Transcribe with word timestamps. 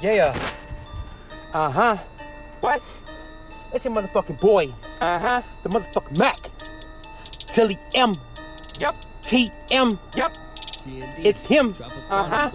Yeah. 0.00 0.34
Uh 1.52 1.70
huh. 1.70 1.96
What? 2.60 2.82
It's 3.74 3.84
your 3.84 3.94
motherfucking 3.94 4.40
boy. 4.40 4.72
Uh 5.00 5.18
huh. 5.18 5.42
The 5.62 5.68
motherfucking 5.68 6.18
Mac. 6.18 6.38
Tilly 7.46 7.76
M. 7.94 8.12
Yep. 8.80 8.96
T 9.22 9.48
M. 9.70 9.90
Yep. 10.16 10.36
It's 11.18 11.44
him. 11.44 11.74
Uh 12.08 12.24
huh. 12.24 12.50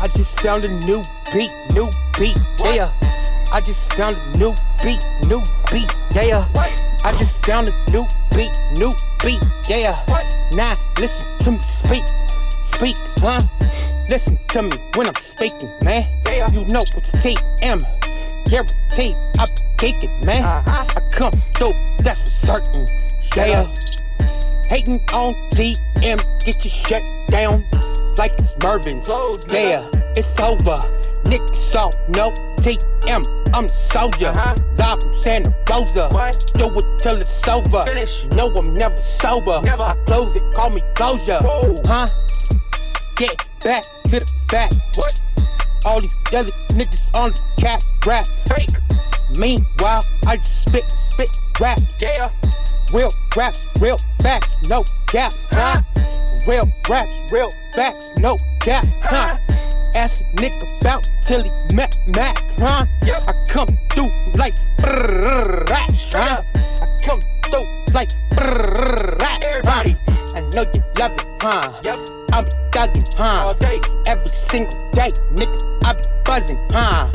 I 0.00 0.08
just 0.16 0.40
found 0.40 0.64
a 0.64 0.68
new 0.86 1.02
beat, 1.32 1.52
new 1.74 1.84
beat. 2.18 2.38
What? 2.58 2.74
Yeah. 2.74 2.90
I 3.52 3.60
just 3.60 3.92
found 3.92 4.16
a 4.16 4.38
new 4.38 4.54
beat, 4.82 5.06
new 5.28 5.42
beat. 5.70 5.92
Yeah. 6.14 6.48
What? 6.52 6.72
I 7.04 7.10
just 7.18 7.44
found 7.44 7.68
a 7.68 7.90
new 7.90 8.06
beat, 8.34 8.52
new 8.78 8.90
beat. 9.22 9.44
Yeah. 9.68 10.02
What? 10.06 10.24
Now 10.54 10.72
listen 10.98 11.28
to 11.40 11.50
me 11.52 11.58
speak, 11.62 12.04
speak, 12.62 12.96
huh? 13.18 13.42
Listen 14.12 14.36
to 14.48 14.60
me 14.60 14.76
when 14.94 15.06
I'm 15.06 15.14
speaking, 15.14 15.70
man. 15.82 16.04
Yeah. 16.26 16.50
You 16.52 16.66
know 16.66 16.82
it's 16.82 17.10
TM. 17.12 17.80
Guaranteed, 18.44 19.14
I 19.38 19.46
kick 19.78 20.04
it, 20.04 20.26
man. 20.26 20.44
Uh-huh. 20.44 20.84
I 20.86 21.08
come 21.10 21.32
through, 21.54 21.72
that's 22.04 22.22
for 22.22 22.28
certain. 22.28 22.86
Yeah. 23.34 23.72
Hating 24.68 25.00
on 25.14 25.32
TM, 25.52 26.18
get 26.44 26.62
your 26.62 26.70
shut 26.70 27.10
down 27.28 27.64
like 28.18 28.32
it's 28.32 28.54
Mervyn's. 28.62 29.06
Close, 29.06 29.46
yeah, 29.50 29.88
it's 30.14 30.38
over. 30.38 30.76
Nick 31.30 31.40
all 31.74 31.90
no 32.08 32.32
TM. 32.60 33.24
I'm 33.54 33.66
the 33.66 33.72
soldier. 33.72 34.26
Uh-huh. 34.36 34.54
Live 34.76 35.00
from 35.00 35.14
Santa 35.14 35.54
Rosa. 35.70 36.10
What? 36.10 36.52
Do 36.52 36.66
it 36.66 36.98
till 36.98 37.16
it's 37.16 37.48
over. 37.48 37.80
Finish. 37.86 38.26
No, 38.26 38.54
I'm 38.54 38.74
never 38.74 39.00
sober. 39.00 39.62
Never. 39.62 39.84
I 39.84 39.96
close 40.04 40.36
it, 40.36 40.42
call 40.52 40.68
me 40.68 40.82
closure. 40.96 41.38
Whoa. 41.40 41.80
Huh? 41.86 42.06
Get 43.22 43.38
back 43.62 43.84
to 44.10 44.18
the 44.18 44.32
fact. 44.50 44.74
What? 44.96 45.22
All 45.86 46.00
these 46.00 46.10
other 46.34 46.50
niggas 46.74 47.14
on 47.14 47.30
the 47.30 47.40
cap 47.56 47.80
rap. 48.04 48.26
Fake. 48.48 48.74
Meanwhile, 49.38 50.02
I 50.26 50.38
just 50.38 50.62
spit, 50.62 50.82
spit 50.90 51.30
raps. 51.60 52.02
Yeah. 52.02 52.30
Real 52.92 53.10
raps, 53.36 53.64
real 53.80 53.96
facts, 54.20 54.56
no 54.68 54.82
gap. 55.06 55.32
huh? 55.52 55.82
Real 56.48 56.66
raps, 56.90 57.12
real 57.30 57.48
facts, 57.76 58.10
no 58.18 58.36
gap. 58.58 58.84
huh? 59.04 59.38
Ask 59.94 60.22
a 60.22 60.36
nigga 60.42 60.80
about 60.80 61.08
till 61.24 61.44
he 61.44 61.50
Mac 61.76 61.92
Mac, 62.08 62.42
huh? 62.58 62.84
Yep. 63.06 63.28
I 63.28 63.44
come 63.48 63.68
through 63.94 64.10
like 64.34 64.56
brrrr, 64.78 66.12
huh? 66.12 66.42
I 66.58 66.98
come 67.04 67.20
through 67.44 67.94
like 67.94 68.08
brrrr, 68.32 69.44
Everybody. 69.44 69.96
I 70.34 70.40
know 70.52 70.62
you 70.74 70.82
love 70.98 71.12
it, 71.12 71.26
huh? 71.40 71.70
Yep. 71.84 72.21
I'm 72.32 72.46
thuggin', 72.72 73.06
huh? 73.18 73.46
All 73.46 73.54
day. 73.54 73.78
Every 74.06 74.26
single 74.28 74.72
day, 74.92 75.10
nigga, 75.32 75.84
I 75.84 75.92
be 75.92 76.02
buzzing, 76.24 76.58
huh? 76.72 77.10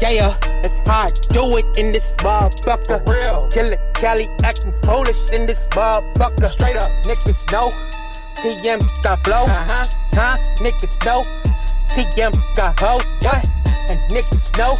Yeah, 0.00 0.36
that's 0.62 0.78
how 0.88 1.06
I 1.06 1.10
do 1.28 1.56
it 1.58 1.76
in 1.76 1.92
this 1.92 2.16
motherfucker. 2.16 3.04
For 3.06 3.12
real. 3.12 3.48
Killer 3.52 3.76
Cali 3.94 4.28
acting 4.42 4.72
foolish 4.82 5.30
in 5.30 5.46
this 5.46 5.68
motherfucker. 5.68 6.48
Straight 6.48 6.76
up. 6.76 6.90
Niggas 7.04 7.52
know 7.52 7.68
TM 8.40 8.80
got 9.02 9.22
flow. 9.24 9.44
Uh-huh. 9.44 9.84
Huh? 10.14 10.36
Niggas 10.64 11.04
know 11.04 11.22
TM 11.92 12.34
got 12.56 12.80
hoes. 12.80 13.04
What? 13.22 13.46
And 13.90 14.00
niggas 14.10 14.56
know 14.56 14.74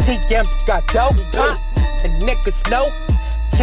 TM 0.00 0.44
got 0.66 0.86
dope. 0.88 1.14
Huh? 1.32 1.54
And 2.04 2.22
niggas 2.22 2.68
know 2.70 2.84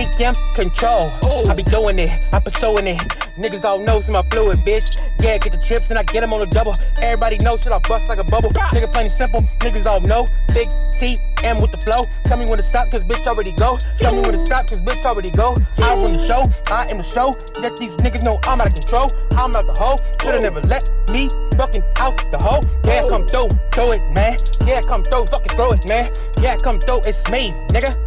TM 0.05 0.35
control. 0.55 1.11
Oh. 1.23 1.49
I 1.49 1.53
be 1.53 1.63
doing 1.63 1.99
it, 1.99 2.13
I 2.33 2.39
pursuing 2.39 2.87
it. 2.87 2.97
Niggas 3.37 3.63
all 3.63 3.79
know 3.79 3.99
some 4.01 4.13
my 4.13 4.23
fluid, 4.29 4.59
bitch. 4.59 5.01
Yeah, 5.19 5.37
get 5.37 5.51
the 5.51 5.57
chips 5.59 5.89
and 5.89 5.99
I 5.99 6.03
get 6.03 6.21
them 6.21 6.33
on 6.33 6.39
the 6.39 6.45
double. 6.47 6.73
Everybody 7.01 7.37
knows 7.37 7.63
shit, 7.63 7.71
I 7.71 7.79
bust 7.79 8.09
like 8.09 8.19
a 8.19 8.23
bubble. 8.23 8.49
Nigga 8.49 8.91
plain 8.91 9.05
and 9.05 9.11
simple, 9.11 9.41
niggas 9.59 9.85
all 9.85 10.01
know. 10.01 10.25
Big 10.53 10.69
T 10.99 11.17
M 11.43 11.61
with 11.61 11.71
the 11.71 11.77
flow. 11.77 12.01
Tell 12.23 12.37
me 12.37 12.45
when 12.45 12.57
to 12.57 12.63
stop, 12.63 12.89
cause 12.89 13.03
bitch 13.03 13.25
already 13.27 13.51
go. 13.53 13.77
Tell 13.99 14.13
me 14.13 14.21
when 14.21 14.31
to 14.31 14.37
stop, 14.37 14.67
cause 14.67 14.81
bitch 14.81 15.03
already 15.05 15.31
go. 15.31 15.55
I 15.79 15.95
run 15.95 16.17
the 16.17 16.25
show, 16.25 16.43
I 16.67 16.87
am 16.89 16.97
the 16.97 17.03
show. 17.03 17.33
Let 17.61 17.77
these 17.77 17.95
niggas 17.97 18.23
know 18.23 18.39
I'm 18.43 18.61
out 18.61 18.67
of 18.67 18.73
control. 18.73 19.09
I'm 19.31 19.55
out 19.55 19.65
the 19.65 19.79
hole. 19.79 19.97
Shoulda 20.21 20.39
never 20.41 20.61
let 20.61 20.89
me 21.11 21.29
fucking 21.55 21.83
out 21.97 22.17
the 22.31 22.39
hole. 22.41 22.61
Yeah, 22.85 23.05
come 23.07 23.25
through, 23.27 23.49
throw 23.73 23.91
it, 23.91 24.01
man. 24.13 24.37
Yeah, 24.65 24.81
come 24.81 25.03
through, 25.03 25.25
fucking 25.27 25.55
throw 25.55 25.71
it, 25.71 25.87
man. 25.87 26.11
Yeah, 26.41 26.55
come 26.57 26.79
through, 26.79 27.01
it's 27.05 27.27
me, 27.29 27.49
nigga. 27.69 28.06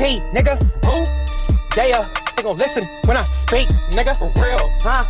T, 0.00 0.16
nigga. 0.32 0.56
Who? 0.86 1.04
They 1.76 1.90
Yeah, 1.90 2.08
they 2.34 2.42
gon' 2.42 2.56
listen 2.56 2.82
when 3.04 3.18
I 3.18 3.24
speak, 3.24 3.68
nigga. 3.92 4.16
For 4.16 4.32
real. 4.40 4.72
Huh? 4.80 5.02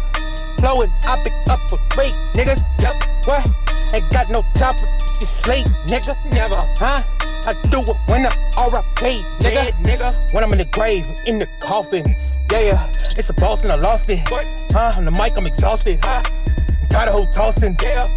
Flowing, 0.59 0.91
I 1.07 1.23
pick 1.23 1.33
up 1.49 1.61
for 1.71 1.79
weight, 1.97 2.19
niggas. 2.35 2.61
Yep. 2.83 2.97
What? 3.25 3.49
Ain't 3.95 4.11
got 4.11 4.29
no 4.31 4.43
time 4.57 4.75
for 4.75 4.89
you 5.21 5.27
sleep, 5.27 5.65
nigga. 5.87 6.19
Never. 6.33 6.57
Huh? 6.75 7.05
I 7.47 7.53
do 7.71 7.83
it 7.83 7.97
when 8.09 8.27
I 8.27 8.31
RIP, 8.67 9.23
nigga. 9.39 9.63
Dead, 9.63 9.75
nigga. 9.85 10.35
When 10.35 10.43
I'm 10.43 10.51
in 10.51 10.59
the 10.59 10.65
grave, 10.65 11.07
in 11.25 11.39
the 11.39 11.47
coffin. 11.61 12.05
Yeah, 12.51 12.91
it's 13.17 13.31
a 13.31 13.35
boss 13.35 13.63
and 13.63 13.71
I 13.71 13.77
lost 13.77 14.11
it. 14.11 14.29
What? 14.29 14.53
Huh? 14.73 14.95
On 14.97 15.05
the 15.05 15.13
mic, 15.13 15.39
I'm 15.39 15.47
exhausted. 15.47 16.01
Huh? 16.03 16.25
I'm 16.27 16.89
tired 16.89 17.09
of 17.11 17.15
whole 17.15 17.33
tossing. 17.33 17.77
Yeah. 17.81 18.09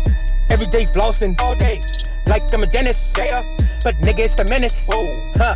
Every 0.50 0.66
day 0.66 0.88
flossing. 0.88 1.40
All 1.40 1.54
day. 1.54 1.82
Like 2.26 2.52
I'm 2.52 2.64
a 2.64 2.66
dentist. 2.66 3.16
Yeah. 3.16 3.44
But 3.84 3.94
nigga, 3.98 4.22
it's 4.26 4.34
the 4.34 4.46
menace. 4.46 4.88
Whoa. 4.88 5.12
Huh? 5.36 5.54